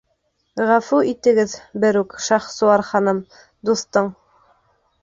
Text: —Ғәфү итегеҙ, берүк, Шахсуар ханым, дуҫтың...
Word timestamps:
—Ғәфү 0.69 1.01
итегеҙ, 1.11 1.53
берүк, 1.85 2.17
Шахсуар 2.29 2.87
ханым, 2.89 3.21
дуҫтың... 3.71 4.13